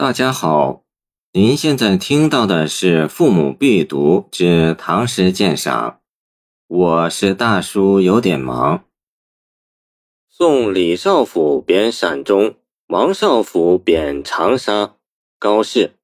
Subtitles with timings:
[0.00, 0.84] 大家好，
[1.32, 5.90] 您现在听到的是《父母必读之唐诗鉴赏》，
[6.68, 8.84] 我是大叔，有点忙。
[10.28, 12.54] 送李少府贬陕中，
[12.86, 14.94] 王少府贬长沙。
[15.36, 15.94] 高适。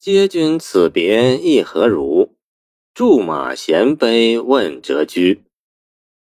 [0.00, 2.34] 嗟君此别意何如？
[2.92, 5.44] 驻马衔杯问谪居。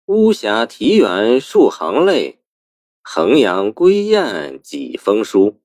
[0.07, 2.38] 巫峡啼猿数行泪，
[3.11, 5.63] 衡阳归雁几封书。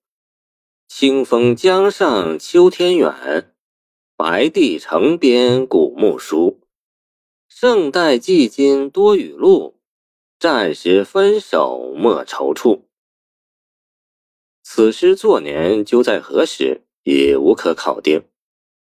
[0.88, 3.53] 清风江上秋天远，
[4.15, 6.61] 白帝城边古木疏。
[7.49, 9.77] 胜代寄今多雨露，
[10.39, 12.84] 战时分手莫踌躇。
[14.63, 18.23] 此诗作年究在何时，已无可考定。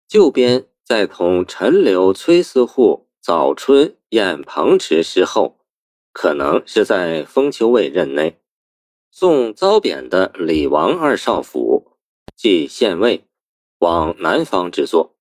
[0.06, 5.63] 旧编在同陈留崔思户早春宴彭池诗后，
[6.14, 8.40] 可能是在封丘尉任内，
[9.12, 11.98] 送遭贬的李王二少府，
[12.38, 13.26] 即县尉，
[13.80, 15.18] 往南方之作。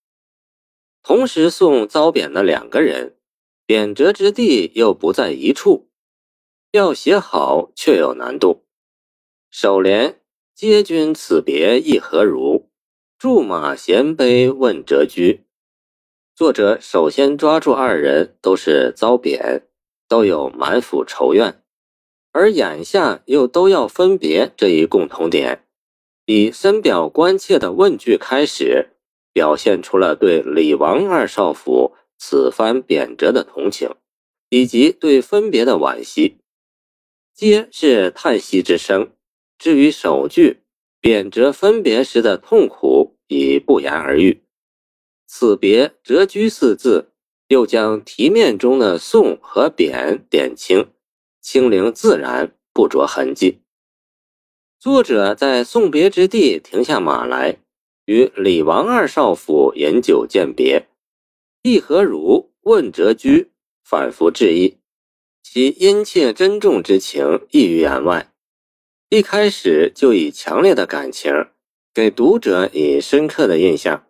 [1.02, 3.16] 同时送遭贬的两个人。
[3.64, 5.88] 贬谪之地又不在一处，
[6.72, 8.66] 要写好却有难度。
[9.50, 10.20] 首联
[10.52, 12.68] “皆君此别意何如？
[13.16, 15.46] 驻马衔杯问谪居”，
[16.34, 19.68] 作者首先抓住二人都是遭贬，
[20.12, 21.62] 都有满腹仇怨，
[22.32, 25.64] 而眼下又都要分别这一共同点，
[26.26, 28.90] 以深表关切的问句开始，
[29.32, 31.94] 表现出了对李王二少府。
[32.18, 33.88] 此番贬谪的同情，
[34.50, 36.36] 以及对分别的惋惜，
[37.34, 39.12] 皆是叹息之声。
[39.58, 40.62] 至于首句
[41.00, 44.42] 贬谪分别时的痛苦，已不言而喻。
[45.26, 47.11] 此别谪居四字，
[47.52, 50.88] 又将题面中的送和贬点清，
[51.42, 53.58] 清灵自然，不着痕迹。
[54.80, 57.58] 作者在送别之地停下马来，
[58.06, 60.88] 与李王二少府饮酒饯别。
[61.62, 62.50] 意何如？
[62.62, 63.50] 问谪居，
[63.84, 64.78] 反复致意，
[65.42, 68.32] 其殷切珍重之情溢于言外。
[69.10, 71.48] 一开始就以强烈的感情，
[71.92, 74.06] 给读者以深刻的印象。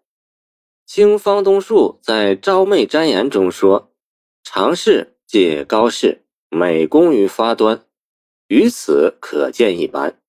[0.95, 3.95] 清方东树在《昭媚瞻言》中说
[4.45, 7.87] ：“常氏即高适，美功于发端，
[8.49, 10.21] 于此可见一斑。”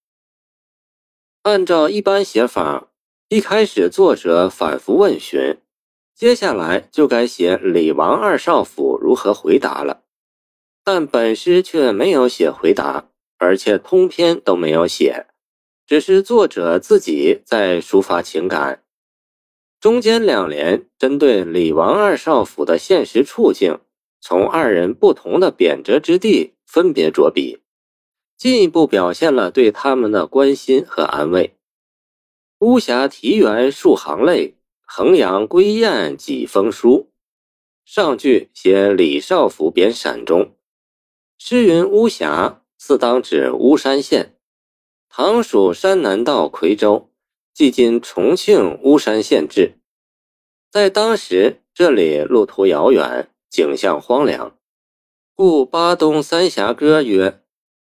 [1.44, 2.88] 按照一般写法，
[3.28, 5.58] 一开始作者反复问询。
[6.16, 10.04] 接下来就该写李王二少府如何回答了，
[10.82, 15.28] 但本诗却没有写回答，而且通篇都没有写，
[15.86, 18.83] 只是作者自己在抒发情感。
[19.84, 23.82] 中间两联针对李王二少府的现实处境，
[24.22, 27.60] 从二人不同的贬谪之地分别着笔，
[28.38, 31.58] 进一步表现了对他们的关心和安慰。
[32.60, 34.56] 巫峡啼猿数行泪。
[34.86, 37.12] 衡阳归雁几封书，
[37.84, 40.56] 上句写李少府贬陕中。
[41.38, 44.38] 诗云巫峡，自当指巫山县，
[45.10, 47.10] 唐属山南道夔州，
[47.54, 49.74] 即今重庆巫山县治。
[50.72, 54.58] 在当时，这里路途遥远，景象荒凉，
[55.36, 57.42] 故巴东三峡歌曰：“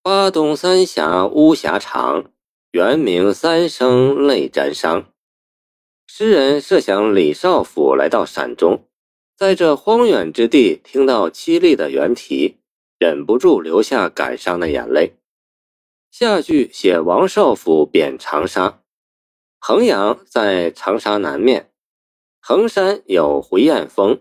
[0.03, 2.31] 巴东三峡巫峡长，
[2.71, 5.05] 原名三声泪沾裳。”
[6.07, 8.85] 诗人设想李少府来到陕中，
[9.35, 12.57] 在这荒远之地听到凄厉的原题，
[12.97, 15.13] 忍不住流下感伤的眼泪。
[16.11, 18.81] 下句写王少府贬长沙，
[19.59, 21.69] 衡阳在长沙南面，
[22.39, 24.19] 衡山有回雁峰，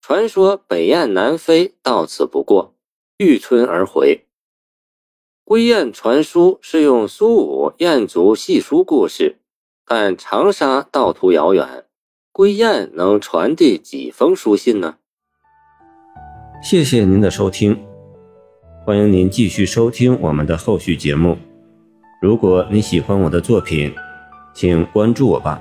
[0.00, 2.74] 传说北雁南飞到此不过，
[3.18, 4.24] 遇春而回。
[5.44, 9.36] 归雁传书是用苏武雁族戏书故事。
[9.86, 11.84] 但长沙道途遥远，
[12.32, 14.96] 归雁能传递几封书信呢？
[16.62, 17.84] 谢谢您的收听，
[18.86, 21.36] 欢迎您继续收听我们的后续节目。
[22.22, 23.94] 如果你喜欢我的作品，
[24.54, 25.60] 请关注我吧。